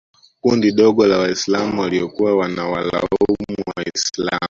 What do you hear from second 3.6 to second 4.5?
Waislam